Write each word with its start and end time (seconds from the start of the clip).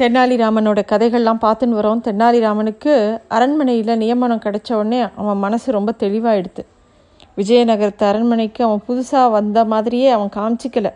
தென்னாலிராமனோட 0.00 0.80
கதைகள்லாம் 0.90 1.40
பார்த்துன்னு 1.44 1.76
வரோம். 1.78 2.00
தென்னாலிராமனுக்கு 2.06 2.94
அரண்மனையில் 3.36 3.92
நியமனம் 4.02 4.42
கிடச்ச 4.44 4.70
உடனே 4.78 4.98
அவன் 5.20 5.38
மனசு 5.44 5.68
ரொம்ப 5.76 5.90
தெளிவாயிடுது 6.02 6.62
விஜயநகரத்து 7.38 8.04
அரண்மனைக்கு 8.08 8.60
அவன் 8.66 8.82
புதுசாக 8.88 9.30
வந்த 9.36 9.58
மாதிரியே 9.72 10.08
அவன் 10.16 10.32
காமிச்சிக்கல. 10.36 10.90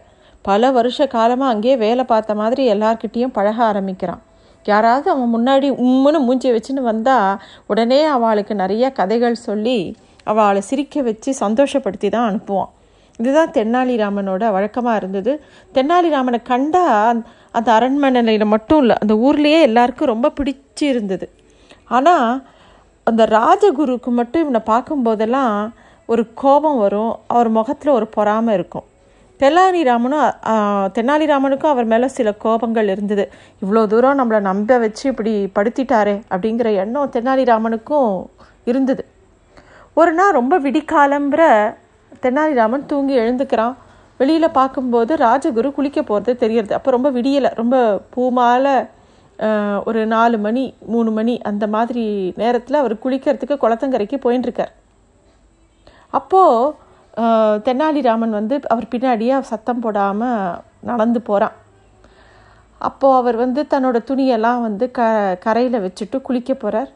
பல 0.48 0.70
வருஷ 0.76 1.06
காலமாக 1.14 1.52
அங்கேயே 1.54 1.76
வேலை 1.84 2.04
பார்த்த 2.04 2.34
மாதிரி 2.40 2.62
எல்லார்கிட்டேயும் 2.74 3.34
பழக 3.38 3.58
ஆரம்பிக்கிறான். 3.70 4.22
யாராவது 4.66 5.08
அவன் 5.14 5.32
முன்னாடி 5.36 5.70
உம்முன்னு 5.84 6.20
மூஞ்சி 6.26 6.50
வச்சுன்னு 6.56 6.82
வந்தால் 6.90 7.40
உடனே 7.66 8.00
அவளுக்கு 8.16 8.54
நிறைய 8.62 8.90
கதைகள் 9.00 9.44
சொல்லி 9.48 9.78
அவளை 10.32 10.62
சிரிக்க 10.70 11.02
வச்சு 11.08 11.30
சந்தோஷப்படுத்தி 11.44 12.08
தான் 12.10 12.28
அனுப்புவான். 12.30 12.70
இதுதான் 13.20 13.54
தென்னாலிராமனோட 13.56 14.44
வழக்கமாக 14.56 15.00
இருந்தது. 15.00 15.32
தென்னாலிராமனை 15.76 16.40
கண்டா 16.52 16.84
அந்த 17.58 17.68
அரண்மனையில் 17.78 18.52
மட்டும் 18.54 18.80
இல்லை 18.84 18.96
அந்த 19.02 19.14
ஊர்லேயே 19.26 19.60
எல்லாருக்கும் 19.68 20.12
ரொம்ப 20.14 20.32
பிடிச்சி 20.38 20.84
இருந்தது 20.92 21.28
ஆனால் 21.96 22.28
அந்த 23.06 23.22
ராஜகுருக்கு 23.38 24.10
மட்டும் 24.18 24.42
இவனை 24.44 24.60
பார்க்கும்போதெல்லாம் 24.72 25.54
ஒரு 26.08 26.22
கோபம் 26.42 26.78
வரும் 26.84 27.12
அவர் 27.34 27.48
முகத்தில் 27.56 27.96
ஒரு 27.98 28.06
பொறாமை 28.16 28.52
இருக்கும். 28.58 28.86
தென்னாலிராமனும் 29.40 30.30
தென்னாலிராமனுக்கும் 30.96 31.72
அவர் 31.74 31.86
மேலே 31.92 32.08
சில 32.16 32.28
கோபங்கள் 32.44 32.88
இருந்தது. 32.94 33.24
இவ்வளோ 33.62 33.82
தூரம் 33.92 34.18
நம்மளை 34.20 34.40
நம்ப 34.48 34.78
வச்சு 34.84 35.04
இப்படி 35.12 35.32
படுத்திட்டாரே 35.56 36.16
அப்படிங்கிற 36.32 36.70
எண்ணம் 36.82 37.12
தென்னாலிராமனுக்கும் 37.14 38.10
இருந்தது. 38.70 39.04
ஒரு 39.96 40.12
நாள் 40.18 40.36
ரொம்ப 40.40 40.54
விடிக்காலம்புற 40.66 41.44
தென்னாலிராமன் 42.22 42.86
தூங்கி 42.86 43.14
எழுந்துக்கிறான். 43.20 43.74
வெளியில் 44.20 44.56
பார்க்கும்போது 44.58 45.12
ராஜகுரு 45.16 45.68
குளிக்க 45.72 46.00
போகிறது 46.02 46.32
தெரியறது. 46.36 46.72
அப்போ 46.74 46.90
ரொம்ப 46.90 47.10
விடியலை 47.10 47.50
ரொம்ப 47.54 47.76
பூமால 48.16 48.66
ஒரு 49.84 50.00
நாலு 50.06 50.38
மணி 50.38 50.64
மூணு 50.86 51.10
மணி 51.10 51.34
அந்த 51.40 51.64
மாதிரி 51.66 52.04
நேரத்தில் 52.36 52.80
அவர் 52.80 52.94
குளிக்கிறதுக்கு 53.04 53.56
குளத்தங்கரைக்கு 53.62 54.16
போயின்ட்டுருக்கார் 54.24 54.72
அப்போது 56.12 56.74
தென்னாலிராமன் 57.66 58.36
வந்து 58.38 58.54
அவர் 58.68 58.92
பின்னாடியே 58.94 59.36
சத்தம் 59.40 59.80
போடாமல் 59.80 60.58
நடந்து 60.80 61.20
போகிறான் 61.22 61.56
அப்போது 62.80 63.18
அவர் 63.20 63.36
வந்து 63.36 63.60
தன்னோட 63.70 63.98
துணியெல்லாம் 64.10 64.60
வந்து 64.60 64.84
க 64.90 65.08
கரையில் 65.40 65.84
வச்சுட்டு 65.84 66.18
குளிக்க 66.20 66.52
போகிறார் 66.54 66.90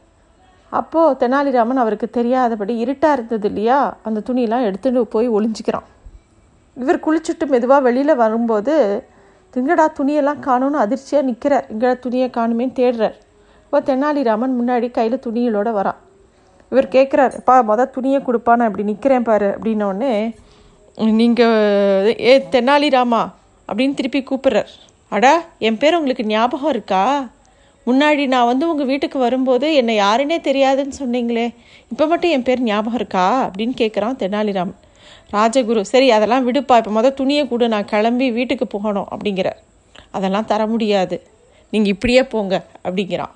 அப்போது 0.80 1.16
தெனாலிராமன் 1.22 1.82
அவருக்கு 1.82 2.08
தெரியாதபடி 2.18 2.74
இருட்டாக 2.84 3.16
இருந்தது 3.16 3.48
இல்லையா? 3.50 3.78
அந்த 4.06 4.22
துணியெல்லாம் 4.28 4.66
எடுத்துகிட்டு 4.68 5.02
போய் 5.14 5.28
ஒளிஞ்சிக்கிறான். 5.36 5.86
இவர் 6.82 7.04
குளிச்சுட்டு 7.06 7.46
மெதுவாக 7.52 7.84
வெளியில் 7.86 8.20
வரும்போது 8.22 8.74
எங்கடா 9.56 9.84
துணியெல்லாம் 9.98 10.40
காணும்னு 10.46 10.78
அதிர்ச்சியாக 10.84 11.26
நிற்கிறார் 11.28 11.66
எங்கடா 11.72 11.92
துணியை 12.04 12.28
காணுமேன்னு 12.36 12.78
தேடுறார். 12.80 13.16
இப்போ 13.64 13.80
தெனாலிராமன் 13.90 14.56
முன்னாடி 14.60 14.88
கையில் 14.96 15.24
துணிகளோடு 15.26 15.70
வரான். 15.78 16.00
இவர் 16.72 16.88
கேட்குறாரு 16.96 17.36
பா 17.48 17.56
மொதல் 17.70 17.94
துணியை 17.96 18.20
கொடுப்பான்னு 18.28 18.66
அப்படி 18.68 18.84
நிற்கிறேன் 18.90 19.28
பாரு 19.28 19.48
அப்படின்னோடனே 19.56 20.12
நீங்கள் 21.20 22.16
ஏ 22.30 22.34
தெனாலிராமா? 22.54 23.22
அப்படின்னு 23.68 23.98
திருப்பி 24.00 24.20
கூப்பிட்றார். 24.30 24.72
அடா 25.16 25.32
என் 25.66 25.78
பேர் 25.82 25.96
உங்களுக்கு 25.98 26.24
ஞாபகம் 26.34 26.72
இருக்கா? 26.74 27.02
முன்னாடி 27.86 28.26
நான் 28.26 28.46
வந்து 28.46 28.68
உங்கள் 28.68 28.86
வீட்டுக்கு 28.86 29.18
வரும்போது 29.18 29.74
என்னை 29.74 29.98
யாருன்னே 29.98 30.38
தெரியாதுன்னு 30.50 30.92
சொன்னீங்களே. 30.98 31.54
இப்போ 31.90 32.06
மட்டும் 32.06 32.30
என் 32.30 32.42
பேர் 32.42 32.62
ஞாபகம் 32.62 32.94
இருக்கா? 32.94 33.24
அப்படின்னு 33.46 33.74
கேட்குறான் 33.80 34.18
தெனாலிராமன் 34.22 34.80
ராஜகுரு 35.32 35.80
சரி 35.80 36.10
அதெல்லாம் 36.10 36.52
விடுப்பா. 36.52 36.76
இப்போ 36.76 36.92
மொதல் 36.96 37.14
துணியை 37.14 37.48
கொடு 37.48 37.68
நான் 37.68 37.84
கிளம்பி 37.84 38.30
வீட்டுக்கு 38.30 38.66
போகணும் 38.66 39.08
அப்படிங்கிறார். 39.10 39.60
அதெல்லாம் 40.10 40.44
தர 40.44 40.66
முடியாது. 40.66 41.16
நீங்கள் 41.70 41.92
இப்படியே 41.92 42.22
போங்க 42.24 42.64
அப்படிங்கிறான். 42.84 43.32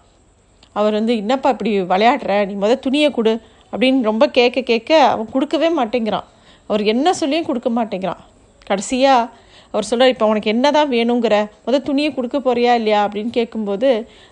அவர் 0.73 0.93
வந்து 0.93 1.17
என்னப்பா 1.17 1.51
இப்படி 1.51 1.81
விளையாடுற? 1.81 2.47
நீ 2.47 2.67
முத 2.67 2.79
துணியை 2.79 3.11
கொடு. 3.11 3.41
அப்படின்னு 3.73 4.03
ரொம்ப 4.03 4.29
கேட்க 4.29 4.61
கேட்க 4.61 5.01
அவன் 5.05 5.29
கொடுக்கவே 5.33 5.69
மாட்டேங்கிறான். 5.69 6.25
அவர் 6.67 6.83
என்ன 6.83 7.13
சொல்லியும் 7.13 7.47
கொடுக்க 7.47 7.71
மாட்டேங்கிறான். 7.71 8.23
கடைசியாக 8.67 9.29
அவர் 9.75 9.89
சொல்கிறார் 9.91 10.13
இப்போ 10.15 10.27
உனக்கு 10.27 10.51
என்ன 10.55 10.67
தான் 10.71 10.91
வேணுங்கிற 10.95 11.37
முதல் 11.67 11.87
துணியை 11.89 12.11
கொடுக்க 12.15 12.39
போறியா 12.39 12.73
இல்லையா? 12.81 13.01
அப்படின்னு 13.07 13.31
கேட்கும்போது 13.31 13.89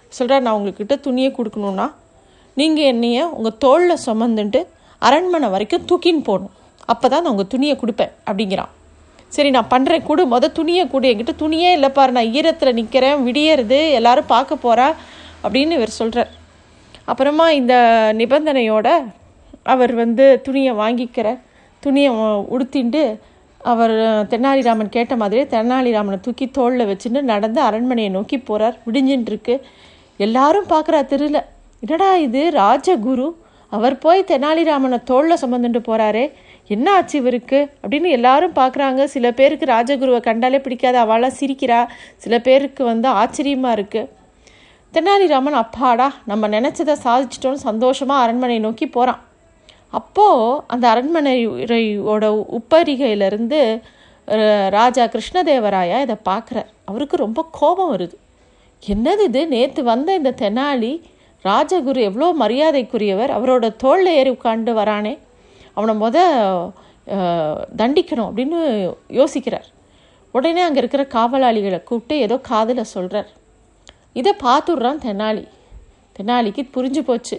சொல்கிறார் 0.08 0.44
நான் 0.46 0.56
உங்ககிட்ட 0.58 0.96
துணியை 1.06 1.30
கொடுக்கணுன்னா 1.38 1.86
நீங்கள் 2.56 2.88
என்னைய 2.92 3.18
உங்கள் 3.28 3.58
தோளில் 3.64 4.02
சுமந்துட்டு 4.06 4.60
அரண்மனை 5.02 5.48
வரைக்கும் 5.54 5.86
தூக்கின்னு 5.90 6.24
போகணும். 6.30 6.54
அப்போ 6.86 7.06
தான் 7.08 7.22
நான் 7.22 7.32
உங்கள் 7.34 7.52
துணியை 7.54 7.74
கொடுப்பேன் 7.76 8.12
அப்படிங்கிறான். 8.26 8.72
சரி 9.28 9.50
நான் 9.50 9.70
பண்ணுறேன் 9.74 10.06
கொடு. 10.08 10.22
மொதல் 10.26 10.56
துணியை 10.58 10.84
கொடு. 10.88 11.06
என்கிட்ட 11.12 11.34
துணியே 11.42 11.70
இல்லை 11.72 11.90
பாரு. 11.90 12.10
நான் 12.12 12.32
ஈரத்தில் 12.38 12.76
நிற்கிறேன் 12.78 13.24
விடியறது 13.26 13.80
எல்லாரும் 13.98 14.30
பார்க்க 14.34 14.64
போகிறா 14.64 14.88
அப்படின்னு 15.44 15.76
இவர் 15.78 15.98
சொல்கிறார் 16.00 16.30
அப்புறமா 17.04 17.46
இந்த 17.50 17.74
நிபந்தனையோட 18.20 18.88
அவர் 19.72 19.92
வந்து 19.94 20.24
துணியை 20.42 20.72
வாங்கிக்கிற 20.82 21.28
துணியை 21.82 22.10
உடுத்திண்டு 22.54 23.02
அவர் 23.70 23.94
தெனாலிராமன் 24.30 24.88
கேட்ட 24.88 25.16
மாதிரியே 25.16 25.46
தெனாலிராமனை 25.54 26.20
தூக்கி 26.20 26.46
தோளில் 26.50 26.88
வச்சுட்டு 26.90 27.20
நடந்து 27.22 27.60
அரண்மனையை 27.60 28.12
நோக்கி 28.12 28.38
போகிறார் 28.38 28.76
விடிஞ்சின்ட்டுருக்கு 28.86 29.54
எல்லாரும் 30.16 30.68
பார்க்குறா 30.68 31.00
தெருல 31.12 31.40
என்னடா 31.80 32.16
இது? 32.16 32.42
ராஜகுரு? 32.54 33.26
அவர் 33.72 33.98
போய் 33.98 34.28
தெனாலிராமனை 34.28 35.02
தோளில் 35.02 35.40
சுமந்துட்டு 35.42 35.80
போகிறாரே 35.88 36.32
என்ன 36.66 36.92
ஆச்சு 36.92 37.18
இவருக்கு? 37.18 37.58
அப்படின்னு 37.82 38.10
எல்லாரும் 38.10 38.54
பார்க்குறாங்க 38.54 39.04
சில 39.04 39.32
பேருக்கு 39.32 39.66
ராஜகுருவை 39.66 40.20
கண்டாலே 40.20 40.60
பிடிக்காது. 40.60 40.98
அவளாம் 40.98 41.38
சிரிக்கிறா. 41.40 41.80
சில 42.16 42.38
பேருக்கு 42.38 42.84
வந்து 42.84 43.08
ஆச்சரியமாக 43.08 43.76
இருக்குது 43.78 44.08
தெனாலிராமன் 44.94 45.60
அப்பாடா 45.62 46.08
நம்ம 46.24 46.48
நினச்சதை 46.48 46.96
சாதிச்சிட்டோன்னு 47.04 47.64
சந்தோஷமாக 47.68 48.22
அரண்மனை 48.22 48.58
நோக்கி 48.58 48.86
போகிறான் 48.88 49.20
அப்போது 49.98 50.60
அந்த 50.72 50.84
அரண்மனையோட 50.92 52.24
உப்பரிகையிலேருந்து 52.58 53.60
ராஜா 54.76 55.04
கிருஷ்ணதேவராயா 55.14 55.98
இதை 56.04 56.16
பார்க்குறார். 56.30 56.70
அவருக்கு 56.90 57.16
ரொம்ப 57.24 57.40
கோபம் 57.58 57.92
வருது. 57.92 58.16
என்னது 58.82 59.24
இது? 59.30 59.42
நேற்று 59.52 59.82
வந்த 59.90 60.08
இந்த 60.20 60.30
தெனாலி 60.42 60.92
ராஜகுரு 61.44 62.00
எவ்வளோ 62.08 62.28
மரியாதைக்குரியவர். 62.42 63.32
அவரோட 63.36 63.66
தோளில் 63.84 64.12
ஏறி 64.18 64.30
உட்காந்து 64.36 64.72
வரானே. 64.80 65.14
அவனை 65.76 65.94
முத 66.02 66.18
தண்டிக்கணும் 67.80 68.28
அப்படின்னு 68.28 68.58
யோசிக்கிறார். 69.20 69.66
உடனே 70.34 70.62
அங்கே 70.66 70.80
இருக்கிற 70.82 71.02
காவலாளிகளை 71.16 71.78
கூப்பிட்டு 71.88 72.16
ஏதோ 72.26 72.36
காதில் 72.50 72.90
சொல்கிறார் 72.94 73.28
இதை 74.20 74.32
பார்த்துடுறான் 74.46 75.02
தெனாலி. 75.06 75.44
தெனாலிக்கு 76.16 76.62
புரிஞ்சு 76.74 77.02
போச்சு. 77.10 77.38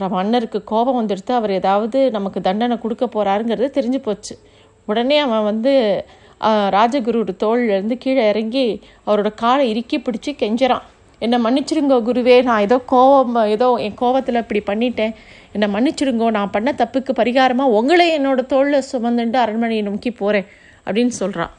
ர- 0.00 0.08
மன்னருக்கு 0.08 0.64
கோபம் 0.64 0.98
வந்துடுத்து 1.00 1.32
அவர் 1.32 1.50
ஏதாவது 1.50 2.10
நமக்கு 2.10 2.40
தண்டனை 2.40 2.78
கொடுக்க 2.78 3.06
போகிறாருங்கிறது 3.06 3.78
தெரிஞ்சு 3.78 3.98
போச்சு. 3.98 4.38
உடனே 4.84 5.18
அவன் 5.18 5.44
வந்து 5.44 6.04
ஆஹ், 6.40 6.68
ராஜகுருவோட 6.70 7.98
கீழே 7.98 8.28
இறங்கி 8.28 8.82
அவரோட 9.06 9.34
காலை 9.34 9.70
இறுக்கி 9.70 9.98
பிடிச்சி 9.98 10.36
கெஞ்சிறான். 10.36 10.82
என்னை 11.18 11.42
மன்னிச்சிருங்க 11.42 12.02
குருவே 12.02 12.42
நான் 12.42 12.60
ஏதோ 12.60 12.80
கோவம் 12.92 13.46
ஏதோ 13.46 13.74
என் 13.74 13.94
கோவத்தில் 14.00 14.44
இப்படி 14.44 14.62
பண்ணிட்டேன். 14.66 15.12
என்னை 15.52 15.68
மன்னிச்சிடுங்கோ 15.74 16.30
நான் 16.30 16.50
பண்ண 16.50 16.74
தப்புக்கு 16.78 17.12
பரிகாரமாக 17.12 17.76
உங்களே 17.78 18.18
என்னோட 18.18 18.46
தோளில் 18.46 18.82
சுமந்துட்டு 18.92 19.36
அரண்மனையை 19.36 19.82
நோக்கி 19.82 20.10
போகிறேன் 20.10 20.46
அப்படின்னு 20.86 21.14
சொல்கிறான் 21.14 21.50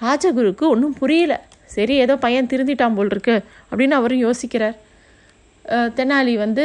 ராஜகுருக்கு 0.00 0.62
ஒன்றும் 0.68 0.94
புரியல. 0.94 1.40
சரி 1.64 1.94
ஏதோ 1.94 2.16
பையன் 2.16 2.46
திருந்திட்டான் 2.46 2.94
போல் 2.94 3.10
இருக்கு 3.10 3.42
அப்படின்னு 3.70 3.90
அவரும் 3.90 4.24
யோசிக்கிறார். 4.24 4.76
தெனாலி 5.98 6.32
வந்து 6.44 6.64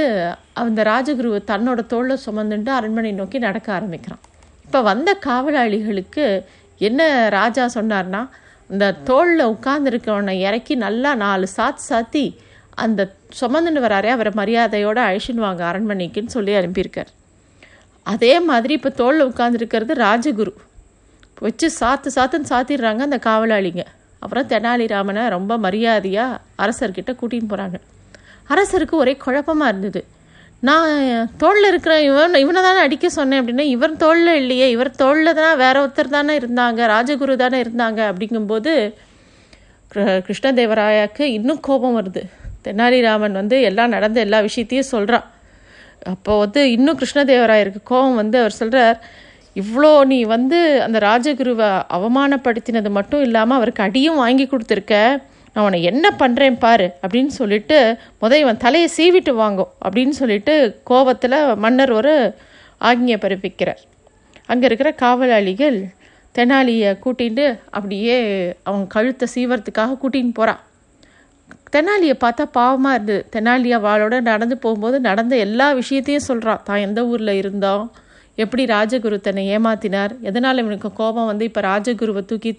அந்த 0.62 0.84
ராஜகுருவை 0.84 1.40
தன்னோட 1.52 1.80
தோளில் 1.94 2.24
சுமந்துட்டு 2.26 2.72
அரண்மனை 2.78 3.12
நோக்கி 3.20 3.38
நடக்க 3.48 3.68
ஆரம்பிக்கிறான். 3.78 4.22
இப்போ 4.66 4.80
வந்த 4.92 5.10
காவலாளிகளுக்கு 5.26 6.26
என்ன 6.88 7.02
ராஜா 7.38 7.66
சொன்னார்னா 7.78 8.22
இந்த 8.70 8.86
தோளில் 9.10 9.44
உட்கார்ந்துருக்கவனை 9.54 10.36
இறக்கி 10.48 10.76
நல்லா 10.86 11.12
நாலு 11.24 11.48
சாத்து 11.58 11.84
சாத்தி 11.90 12.26
அந்த 12.84 13.02
சுமந்துன்னு 13.40 13.85
வராரே 13.85 14.09
அவரை 14.16 14.32
மரியாதையோடு 14.40 15.02
அழிச்சுன்னு 15.08 15.46
வாங்க 15.47 15.62
அரண்மனைக்குன்னு 15.72 16.35
சொல்லி 16.38 16.53
அனுப்பியிருக்கார். 16.59 17.12
அதே 18.14 18.34
மாதிரி 18.50 18.74
இப்போ 18.79 18.91
தோளில் 19.02 19.29
உட்காந்துருக்கிறது 19.32 19.94
ராஜகுரு. 20.06 20.53
வச்சு 21.46 21.68
சாத்து 21.79 22.09
சாத்துன்னு 22.18 22.52
சாத்திடுறாங்க 22.53 23.03
அந்த 23.08 23.20
காவலாளிங்க. 23.28 23.84
அப்புறம் 24.24 24.47
தெனாலிராமனை 24.52 25.24
ரொம்ப 25.35 25.58
மரியாதையாக 25.66 26.40
அரசர்கிட்ட 26.64 27.14
கூட்டின்னு 27.22 27.52
போகிறாங்க 27.53 27.79
அரசருக்கு 28.53 28.96
ஒரே 29.03 29.14
குழப்பமாக 29.24 29.72
இருந்தது. 29.74 30.02
நான் 30.68 30.92
தோளில் 31.42 31.70
இருக்கிற 31.70 31.96
இவன் 32.09 32.42
இவனை 32.44 32.62
தானே 32.68 32.80
அடிக்க 32.86 33.08
சொன்னேன் 33.18 33.40
அப்படின்னா 33.42 33.66
இவர் 33.76 33.94
தோளில் 34.03 34.32
இல்லையே 34.42 34.68
இவர் 34.76 34.92
தோளில் 35.02 35.38
தான் 35.40 35.59
வேற 35.64 35.76
ஒருத்தர் 35.84 36.16
தானே 36.16 36.36
இருந்தாங்க 36.42 36.88
ராஜகுரு 36.94 37.36
தானே 37.44 37.58
இருந்தாங்க 37.66 38.00
அப்படிங்கும்போது 38.12 38.74
கிருஷ்ணதேவராயாவுக்கு 40.28 41.24
இன்னும் 41.38 41.62
கோபம் 41.68 41.97
வருது. 42.00 42.24
தெனாலிராமன் 42.66 43.38
வந்து 43.42 43.58
எல்லாம் 43.70 43.94
நடந்த 43.96 44.18
எல்லா 44.26 44.40
விஷயத்தையும் 44.48 44.91
சொல்கிறான் 44.94 45.28
அப்போ 46.14 46.34
வந்து 46.44 46.62
இன்னும் 46.76 46.98
கிருஷ்ணதேவராயருக்கு 47.02 47.82
கோபம் 47.91 48.20
வந்து 48.22 48.38
அவர் 48.41 48.59
சொல்கிறார் 48.62 48.98
இவ்வளோ 49.56 49.91
நீ 50.12 50.18
வந்து 50.36 50.58
அந்த 50.86 50.98
ராஜகுருவை 51.09 51.70
அவமானப்படுத்தினது 51.98 52.90
மட்டும் 52.98 53.24
இல்லாமல் 53.28 53.58
அவருக்கு 53.59 53.86
அடியும் 53.86 54.22
வாங்கி 54.24 54.46
கொடுத்துருக்க. 54.48 54.96
நான் 55.55 55.66
உன்னை 55.66 55.84
என்ன 55.84 56.05
பண்ணுறேன் 56.19 56.57
பாரு 56.59 56.87
அப்படின்னு 57.02 57.34
சொல்லிட்டு 57.40 57.97
முத 58.22 58.34
இவன் 58.40 58.57
தலையை 58.57 58.87
சீவிட்டு 58.97 59.34
வாங்கும் 59.34 59.72
அப்படின்னு 59.85 60.16
சொல்லிட்டு 60.22 60.55
கோபத்தில் 60.84 61.37
மன்னர் 61.55 61.91
ஒரு 61.91 62.13
ஆக்ஞை 62.81 63.17
பிறப்பிக்கிறார். 63.17 63.81
அங்கே 64.46 64.66
இருக்கிற 64.66 64.91
காவலாளிகள் 64.91 65.78
தெனாலியை 66.35 66.90
கூட்டிகிட்டு 67.03 67.46
அப்படியே 67.69 68.17
அவங்க 68.63 68.87
கழுத்தை 68.87 69.28
சீவறதுக்காக 69.35 69.97
கூட்டின்னு 70.02 70.34
போகிறான் 70.34 70.61
தெனாலியை 71.72 72.16
பார்த்தா 72.23 72.43
பாவமாக 72.57 72.93
இருந்தது. 72.93 73.25
தெனாலியா 73.35 73.78
வாளோட 73.87 74.22
நடந்து 74.22 74.57
போகும்போது 74.57 74.99
நடந்த 74.99 75.35
எல்லா 75.35 75.72
விஷயத்தையும் 75.72 76.28
சொல்கிறான் 76.29 76.63
தான் 76.63 76.78
எந்த 76.78 77.05
ஊரில் 77.05 77.40
இருந்தோம் 77.41 77.85
எப்படி 78.43 78.64
ராஜகுரு 78.73 79.17
தன்னை 79.28 79.43
ஏமாத்தினார்? 79.55 80.14
எதனால் 80.29 80.61
இவனுக்கு 80.64 80.90
கோபம் 80.99 81.29
வந்து 81.32 81.43
இப்போ 81.49 81.61
ராஜகுருவை 81.70 82.22
தூக்கி 82.32 82.52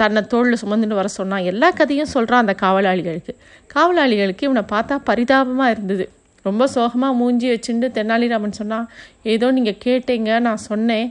தன்னை 0.00 0.20
தோளில் 0.32 0.60
சுமந்துட்டு 0.62 1.00
வர 1.00 1.08
சொன்னான் 1.18 1.46
எல்லா 1.52 1.68
கதையும் 1.78 2.12
சொல்கிறான் 2.14 2.42
அந்த 2.44 2.54
காவலாளிகளுக்கு. 2.64 3.32
காவலாளிகளுக்கு 3.74 4.46
இவனை 4.48 4.64
பார்த்தா 4.74 4.96
பரிதாபமாக 5.10 5.74
இருந்தது. 5.74 6.06
ரொம்ப 6.48 6.64
சோகமாக 6.76 7.18
மூஞ்சி 7.20 7.46
வச்சுட்டு 7.52 7.88
தெனாலிராமன் 7.98 8.58
சொன்னான் 8.60 8.86
ஏதோ 9.34 9.46
நீங்கள் 9.58 9.80
கேட்டீங்க 9.84 10.30
நான் 10.46 10.66
சொன்னேன். 10.70 11.08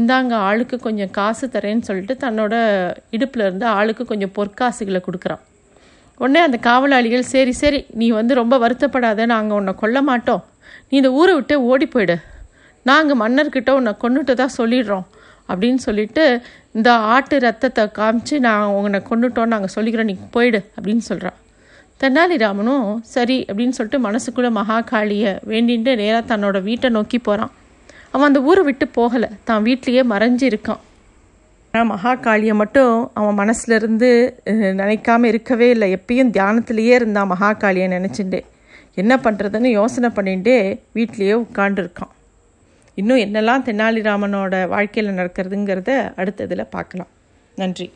இந்தாங்க 0.00 0.34
ஆளுக்கு 0.48 0.76
கொஞ்சம் 0.86 1.12
காசு 1.18 1.46
தரேன்னு 1.54 1.86
சொல்லிட்டு 1.88 2.14
தன்னோட 2.24 2.54
இடுப்பில் 3.16 3.44
இருந்து 3.46 3.66
ஆளுக்கு 3.78 4.04
கொஞ்சம் 4.10 4.34
பொற்காசுகளை 4.36 5.00
கொடுக்குறான். 5.06 5.42
உடனே 6.20 6.40
அந்த 6.46 6.58
காவலாளிகள் 6.68 7.30
சரி 7.34 7.52
சரி 7.62 7.80
நீ 8.00 8.06
வந்து 8.18 8.32
ரொம்ப 8.40 8.54
வருத்தப்படாத 8.64 9.26
நாங்கள் 9.34 9.58
உன்னை 9.60 9.74
கொல்ல 9.82 9.98
மாட்டோம். 10.10 10.42
நீ 10.88 10.94
இந்த 11.00 11.10
ஊரை 11.20 11.32
விட்டு 11.38 11.54
ஓடி 11.70 11.86
போயிடு. 11.94 12.16
நாங்கள் 12.90 13.20
மன்னர்கிட்ட 13.22 13.70
உன்னை 13.78 13.92
கொண்டுட்டு 14.04 14.34
தான் 14.34 14.56
சொல்லிடுறோம் 14.58 15.06
அப்படின்னு 15.48 15.80
சொல்லிட்டு 15.86 16.24
இந்த 16.78 16.90
ஆட்டு 17.14 17.36
ரத்தத்தை 17.44 17.84
காமிச்சு 17.98 18.36
நான் 18.46 18.74
உன்னை 18.78 19.00
கொண்டுட்டோன்னு 19.10 19.54
நாங்கள் 19.54 19.74
சொல்லிக்கிறோம் 19.76 20.10
நீ 20.10 20.16
போயிடு 20.36 20.60
அப்படின்னு 20.76 21.04
சொல்கிறான் 21.10 21.38
தெனாலிராமனும் 22.00 22.86
சரி 23.14 23.36
அப்படின்னு 23.48 23.76
சொல்லிட்டு 23.76 24.00
மனசுக்குள்ளே 24.06 24.50
மகாகாளியை 24.60 25.32
வேண்டிட்டு 25.50 25.92
நேராக 26.00 26.22
தன்னோட 26.30 26.60
வீட்டை 26.68 26.88
நோக்கி 26.96 27.18
போகிறான் 27.18 27.52
அவன் 28.14 28.28
அந்த 28.28 28.40
ஊரை 28.48 28.62
விட்டு 28.66 28.86
போகலை. 28.96 29.28
தான் 29.48 29.62
வீட்லேயே 29.66 30.02
மறைஞ்சு 30.12 30.44
இருக்கான். 30.50 30.80
ஆனால் 31.74 31.88
மகாகாளியை 31.92 32.54
மட்டும் 32.62 32.94
அவன் 33.18 33.38
மனசுலேருந்து 33.40 34.10
நினைக்காம 34.80 35.28
இருக்கவே 35.32 35.68
இல்லை. 35.74 35.88
எப்பயும் 35.98 36.32
தியானத்திலேயே 36.36 36.94
இருந்தான் 37.00 37.30
மகாகாளியை 37.32 37.86
நினச்சிட்டு 37.96 38.40
என்ன 39.02 39.12
பண்ணுறதுன்னு 39.26 39.70
யோசனை 39.78 40.10
பண்ணிட்டு 40.18 40.54
வீட்லேயே 40.96 41.36
உட்காண்டிருக்கான் 41.44 42.12
இன்னும் 42.94 43.18
என்னெல்லாம் 43.18 43.66
தெனாலிராமனோட 43.68 44.68
வாழ்க்கையில் 44.68 45.16
நடக்கிறதுங்கிறத 45.16 46.12
அடுத்ததில் 46.16 46.70
பார்க்கலாம். 46.70 47.08
நன்றி. 47.56 47.92